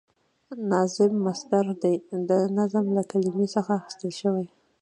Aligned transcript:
نظام 0.71 1.11
مصدر 1.25 1.65
دی 1.81 1.95
د 2.29 2.31
نظم 2.57 2.85
له 2.97 3.03
کلمی 3.11 3.47
څخه 3.55 3.71
اخیستل 3.79 4.11
شوی، 4.21 4.45